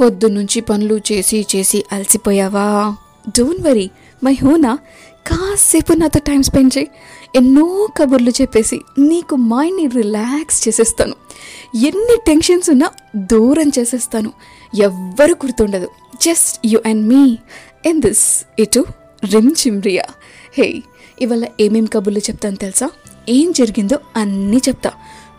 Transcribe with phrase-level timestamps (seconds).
[0.00, 2.96] పొద్దున్నుంచి పనులు చేసి చేసి అలసిపోయావా?
[3.28, 3.90] Don't worry.
[4.24, 4.78] మై హూనా
[5.26, 6.88] కాసేపు నాతో టైం స్పెండ్ చేయి.
[7.34, 11.14] ఎన్నో కబుర్లు చెప్పేసి నీకు మైండ్ని రిలాక్స్ చేసేస్తాను.
[11.74, 14.32] ఎన్ని టెన్షన్స్ ఉన్నా దూరం చేసేస్తాను.
[14.82, 15.88] ఎవ్వరు గుర్తుండదు.
[16.22, 17.38] Just you and me.
[17.86, 18.84] In this ఇటు
[19.32, 20.04] రిమ్ చిమ్రియా
[20.58, 20.82] హే
[21.20, 22.90] ఇవాళ ఏమేం కబుర్లు చెప్తాను తెలుసా?
[23.28, 24.92] ఏం జరిగిందో అన్నీ చెప్తా.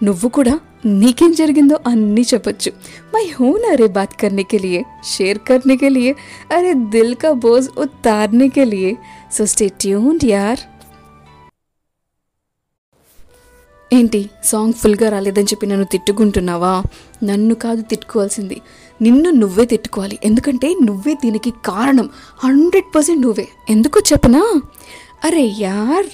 [0.04, 2.72] నువ్వు కూడా నీకేం జరిగిందో అన్ని చెప్పొచ్చు.
[3.16, 6.16] మై హోన్ అరే బాత్ కర్నే కే లియే షేర్ కర్నే కే లియే
[6.56, 8.98] అరే దిల్ కా బోజ్ ఉతార్నే లియే
[9.32, 10.60] సో స్టే ట్యూన్డ్ యార్
[13.94, 16.84] ఏంటి సాంగ్ ఫుల్గా రాలేదని చెప్పి నన్ను తిట్టుకుంటున్నావా?
[17.24, 18.62] నన్ను కాదు తిట్టుకోవాల్సింది.
[19.02, 20.20] నిన్ను నువ్వే తిట్టుకోవాలి.
[20.24, 22.10] ఎందుకంటే నువ్వే దీనికి కారణం.
[22.44, 23.48] హండ్రెడ్ పర్సెంట్ నువ్వే.
[23.70, 24.62] ఎందుకు చెప్పనా?
[25.24, 26.06] అరే యార్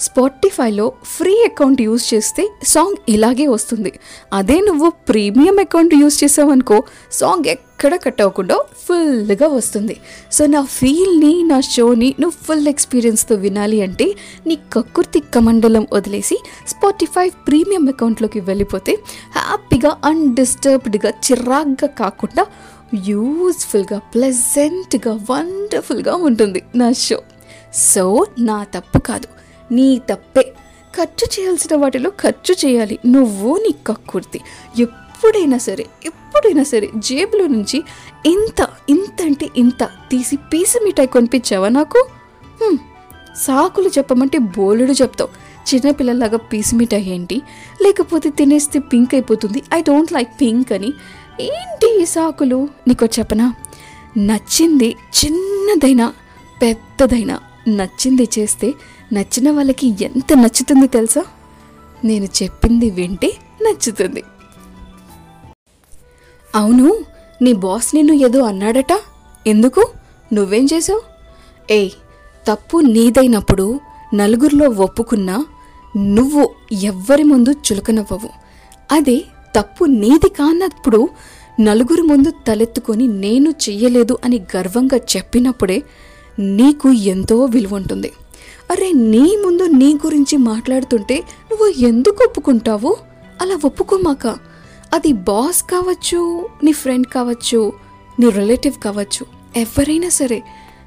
[0.00, 3.92] స్పాటిఫైలో ఫ్రీ అకౌంట్ యూజ్ చేస్తే సాంగ్ ఇలాగే వస్తుంది.
[4.32, 6.82] అదే నువ్వు ప్రీమియం అకౌంట్ యూస్ చేసావనుకో
[7.12, 9.96] సాంగ్ ఎక్కడ కట్ అవ్వకుండా ఫుల్గా వస్తుంది.
[10.32, 14.14] సో నా ఫీల్ని నా షోని నువ్వు ఫుల్ ఎక్స్పీరియన్స్తో వినాలి అంటే
[14.46, 18.98] నీ కక్కుర్తి కమండలం వదిలేసి స్పాటిఫై ప్రీమియం అకౌంట్లోకి వెళ్ళిపోతే
[19.36, 22.46] హ్యాపీగా అన్డిస్టర్బ్డ్గా చిరాగ్గా కాకుండా
[23.06, 27.20] యూస్ఫుల్గా ప్లెజెంట్గా వండర్ఫుల్గా ఉంటుంది నా షో.
[27.74, 29.39] సో నా తప్పు కాదు.
[29.70, 30.52] నీ తప్పే.
[30.98, 32.98] ఖర్చు చేయాల్సిన వాటిలో ఖర్చు చేయాలి.
[33.06, 34.40] నువ్వు నీ కక్కుర్తి.
[34.80, 37.82] ఎప్పుడైనా సరే ఎప్పుడైనా సరే జేబులో నుంచి
[38.26, 42.06] ఇంత ఇంత అంటే ఇంత తీసి పీసు మిఠాయి కొనిపించావా నాకు?
[43.36, 45.50] సాకులు చెప్పమంటే బోలెడు చెప్తావు.
[45.74, 47.42] చిన్నపిల్లలాగా పీసు మిఠాయి ఏంటి?
[47.82, 49.62] లేకపోతే తినేస్తే పింక్ అయిపోతుంది.
[49.74, 50.92] ఐ డోంట్ లైక్ పింక్ అని.
[51.40, 52.68] ఏంటి ఈ సాకులు?
[52.88, 53.54] నీకో చెప్పనా?
[54.16, 56.12] నచ్చింది చిన్నదైనా
[56.62, 58.74] పెద్దదైనా నచ్చింది చేస్తే
[59.12, 61.24] నచ్చిన వాళ్ళకి ఎంత నచ్చుతుంది తెలుసా?
[62.04, 64.22] నేను చెప్పింది వింటే నచ్చుతుంది.
[66.54, 66.96] అవును
[67.42, 69.00] నీ బాస్ నిన్ను ఏదో అన్నాడట?
[69.46, 69.88] ఎందుకు?
[70.32, 71.02] నువ్వేం చేసావు?
[71.70, 71.90] ఏయ్
[72.48, 73.80] తప్పు నీదైనప్పుడు
[74.14, 75.46] నలుగురిలో ఒప్పుకున్నా
[75.96, 78.30] నువ్వు ఎవ్వరి ముందు చులకనవ్వవు.
[78.92, 79.24] అదే
[79.56, 81.08] తప్పు నీది కానప్పుడు
[81.60, 85.82] నలుగురి ముందు తలెత్తుకొని నేను చెయ్యలేదు అని గర్వంగా చెప్పినప్పుడే
[86.38, 88.12] నీకు ఎంతో విలువ ఉంటుంది.
[88.70, 91.16] అరే నీ ముందు నీ గురించి మాట్లాడుతుంటే
[91.50, 92.96] నువ్వు ఎందుకు ఒప్పుకుంటావు?
[93.40, 94.26] అలా ఒప్పుకోమాక.
[94.94, 97.72] అది బాస్ కావచ్చు నీ ఫ్రెండ్ కావచ్చు
[98.20, 99.26] నీ రిలేటివ్ కావచ్చు
[99.56, 100.42] ఎవరైనా సరే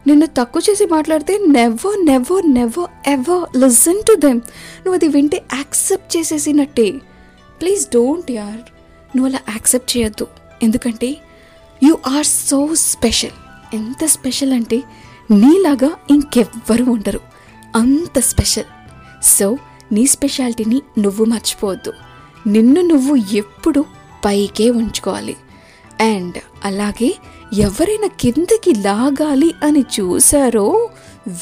[0.07, 4.38] నిన్ను తక్కువ చేసి మాట్లాడితే never never never ever listen to them
[4.85, 6.91] నువ్వు అది వింటే యాక్సెప్ట్ చేసేసినట్టే.
[7.61, 8.61] ప్లీజ్ డోంట్ యార్
[9.17, 10.27] నువ్వు అలా యాక్సెప్ట్ చేయొద్దు.
[10.63, 11.17] ఎందుకంటే
[11.83, 13.38] యు ఆర్ సో స్పెషల్
[13.73, 14.83] ఎంత స్పెషల్ అంటే
[15.31, 17.32] నీలాగా ఇంకెవ్వరు ఉండరు.
[17.75, 18.69] అంత స్పెషల్.
[19.23, 19.57] సో
[19.91, 21.94] నీ స్పెషాలిటీని నువ్వు మర్చిపోవద్దు.
[22.47, 23.85] నిన్ను నువ్వు ఎప్పుడు
[24.25, 25.38] పైకే ఉంచుకోవాలి.
[26.01, 27.17] అండ్ అలాగే
[27.53, 30.89] ఎవరైనా కిందకి లాగాలి అని చూసారో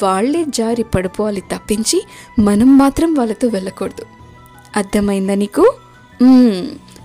[0.02, 2.02] వాళ్ళే జారి పడిపోవాలి తప్పించి
[2.38, 4.04] మనం మాత్రం వాళ్ళతో వెళ్ళకూడదు.
[4.76, 5.74] అర్థమైందా నీకు?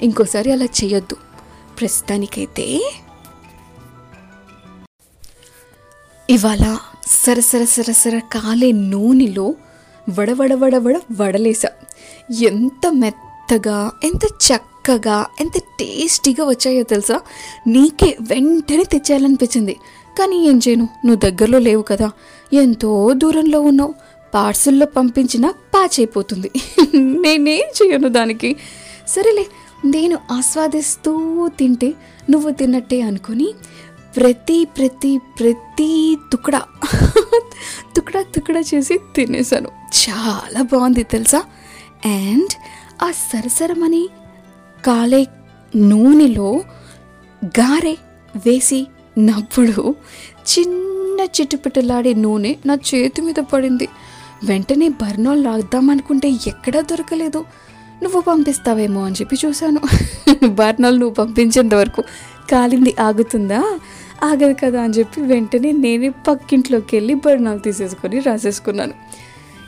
[0.01, 1.15] ఇంకోసారి అలా చేయొద్దు.
[1.79, 2.65] ప్రస్తుతానికైతే
[6.29, 6.77] ఇవాళ
[7.07, 9.55] సరసర సరసర కాలే నూనెలో
[10.09, 11.69] వడవడవడవడ వడలేసా
[12.41, 17.21] ఎంత మెత్తగా ఎంత చక్కగా ఎంత టేస్టీగా వచ్చాయో తెలుసా?
[17.67, 19.75] నీకే వెంటనే తెచ్చేయాలనిపించింది.
[20.19, 22.11] కానీ ఏం చేయను నువ్వు దగ్గరలో లేవు కదా.
[22.53, 23.93] ఎంతో దూరంలో ఉన్నావు.
[24.33, 26.51] పార్సల్లో పంపించినా ప్యాచ్ అయిపోతుంది
[26.95, 28.55] నేనేం చేయను దానికి?
[29.07, 29.45] సరేలే
[29.85, 31.93] నేను ఆస్వాదిస్తూ తింటే
[32.29, 33.53] నువ్వు తిన్నట్టే అనుకొని
[34.15, 36.61] ప్రతి ప్రతి ప్రతి తుకడా
[38.21, 39.69] తుకడా తుకడా చేసి తినేసాను
[40.09, 41.43] చాలా బాగుంది తెలుసా?
[42.05, 42.53] అండ్
[43.03, 44.09] ఆ సరసరమని
[44.85, 45.27] కాలే
[45.75, 46.63] నూనెలో
[47.45, 47.95] గారె
[48.35, 48.87] వేసి
[49.19, 49.95] నప్పుడు
[50.37, 53.87] చిన్న చిట్టుపిట్టలాడే నూనె నా చేతి మీద పడింది.
[54.43, 57.45] వెంటనే బర్నోల్ రాద్దామనుకుంటే ఎక్కడా దొరకలేదు.
[58.03, 59.79] నువ్వు పంపిస్తావేమో అని చెప్పి చూశాను.
[60.47, 62.03] బర్నోల్ నువ్వు పంపించేంత వరకు
[62.51, 63.79] కాలింది ఆగుతుందా?
[64.23, 68.93] ఆగదు కదా అని చెప్పి వెంటనే నేనే పక్కింట్లోకి వెళ్ళి బర్నాలు తీసేసుకొని రాసేసుకున్నాను.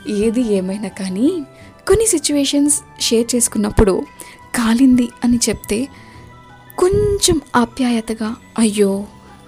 [0.08, 1.44] ఏది ఏమైనా కానీ
[1.88, 4.02] కొన్ని సిచ్యువేషన్స్ షేర్ చేసుకున్నప్పుడు
[4.54, 5.88] కాలింది అని చెప్తే
[6.78, 9.04] కొంచెం ఆప్యాయతగా అయ్యో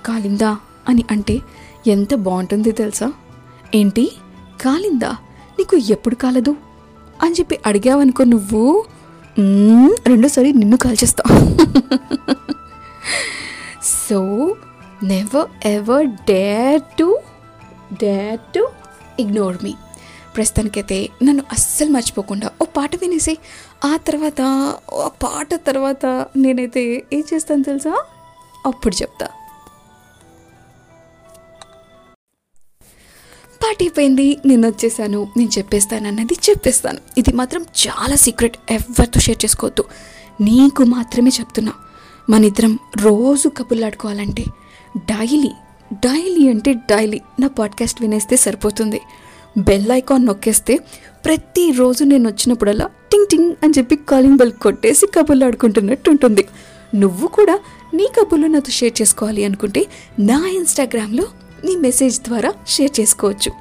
[0.06, 0.56] కాలిందా?
[0.88, 1.38] అని అంటే
[1.86, 3.12] ఎంత బాగుంటుంది తెలుసా?
[3.74, 4.10] ఏంటి?
[4.62, 5.10] కాలిందా?
[5.58, 6.56] నీకు ఎప్పుడు కాలదు?
[7.22, 8.84] అని చెప్పి అడిగావనుకో నువ్వు
[10.06, 11.38] రెండోసారి నిన్ను కాల్ చేస్తావు
[13.82, 14.56] so
[15.02, 17.18] never ever dare to
[17.92, 18.68] dare to
[19.20, 19.74] ignore me
[20.36, 23.38] ప్రస్తుతానికైతే నన్ను అస్సలు మర్చిపోకుండా ఓ పాట వినేసి
[23.84, 24.40] ఆ తర్వాత
[24.94, 26.06] ఆ పాట తర్వాత
[26.36, 28.04] నేనైతే ఏం చేస్తాను తెలుసా?
[28.66, 29.28] అప్పుడు చెప్తా.
[33.64, 36.98] పాటైపోయింది అయిపోయింది నేను వచ్చేసాను నేను చెప్పేస్తాను అన్నది చెప్పేస్తాను.
[37.18, 39.84] ఇది మాత్రం చాలా సీక్రెట్ ఎవరితో షేర్ చేసుకోవద్దు.
[40.40, 41.72] నీకు మాత్రమే చెప్తున్నా.
[42.30, 44.44] మన ఇద్దరం రోజు కబుర్లాడుకోవాలంటే
[44.96, 45.50] డైలీ
[45.92, 49.00] డైలీ అంటే డైలీ నా పాడ్కాస్ట్ వినేస్తే సరిపోతుంది.
[49.58, 50.78] బెల్ ఐకాన్ నొక్కేస్తే
[51.24, 56.48] ప్రతిరోజు నేను వచ్చినప్పుడల్లా టింగ్ టింగ్ అని చెప్పి కాలింగ్ బెల్ కొట్టేసి కబుర్లు ఆడుకుంటున్నట్టు ఉంటుంది.
[56.94, 57.58] నువ్వు కూడా
[57.94, 59.86] నీ కబుర్లు నాతో షేర్ చేసుకోవాలి అనుకుంటే
[60.18, 61.24] నా ఇన్స్టాగ్రామ్లో
[61.64, 63.52] నీ మెసేజ్ ద్వారా షేర్ చేసుకోవచ్చు.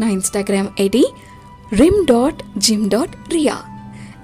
[0.00, 1.12] నా Instagram ID
[1.72, 3.56] Rim dot Jim dot Riya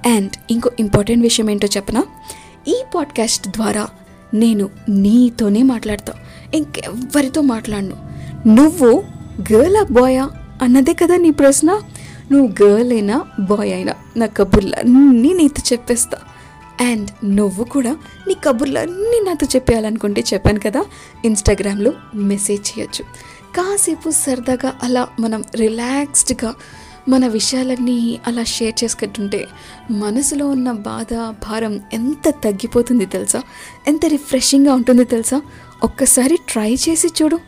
[0.06, 2.04] and ఇంకో ఇంపార్టెంట్ విషయం ఏంటో చెప్పనా?
[2.68, 3.88] ఈ పాడ్కాస్ట్ ద్వారా
[4.34, 7.96] నేను నీతోనే మాట్లాడతాను ఇంకెవ్వరితో మాట్లాడను.
[8.48, 9.04] నువ్వు
[9.52, 10.30] గర్ల్ ఆ బాయా
[10.62, 11.80] అన్నదే కదా నీ ప్రశ్న?
[12.32, 16.18] నువ్వు గర్ల్ అయినా బాయ్ అయినా నా కబుర్లన్నీ నీతో చెప్పేస్తా.
[16.80, 17.96] అండ్ నువ్వు కూడా
[18.28, 20.84] నీ కబుర్లన్నీ నాతో చెప్పేయాలనుకుంటే చెప్పాను కదా?
[21.24, 23.04] ఇన్స్టాగ్రామ్లో మెసేజ్ చేయొచ్చు.
[23.56, 26.54] కాసేపు సరదాగా అలా మనం రిలాక్స్డ్గా
[27.08, 29.46] మన విషయాలన్నీ అలా షేర్ చేసుకుంటుంటే
[29.90, 33.42] మనసులో ఉన్న బాధ భారం ఎంత తగ్గిపోతుంది తెలుసా?
[33.88, 35.42] ఎంత రిఫ్రెషింగ్గా ఉంటుంది తెలుసా?
[35.82, 37.38] ఒక్కసారి ట్రై చేసి చూడు.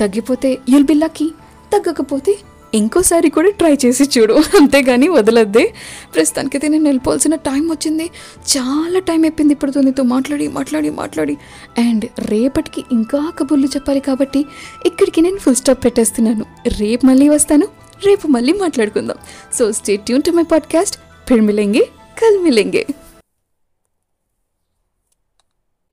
[0.00, 1.32] తగ్గిపోతే యుల్ బి లక్కీ
[1.72, 2.38] తగ్గకపోతే
[2.74, 4.32] ఇంకోసారి కూడా ట్రై చేసి చూడు.
[4.32, 5.74] అంతేగాని వదలద్దే.
[6.14, 8.10] ప్రస్తుతానికైతే నేను వెళ్ళిపోవాల్సిన టైం వచ్చింది.
[8.56, 11.36] చాలా టైం అయిపోయింది ఇప్పుడు నీతో మాట్లాడి మాట్లాడి మాట్లాడి.
[11.78, 14.46] అండ్ రేపటికి ఇంకా కబుర్లు చెప్పాలి కాబట్టి
[14.86, 16.44] ఇక్కడికి నేను ఫుల్ స్టాప్ పెట్టేస్తున్నాను.
[16.78, 17.68] రేపు మళ్ళీ వస్తాను.
[18.06, 19.16] రేపు మళ్ళీ మాట్లాడుకుందాం.
[19.54, 20.96] So stay tune to my podcast
[21.28, 21.88] Phir కల్మిలింగే
[22.22, 23.01] కల్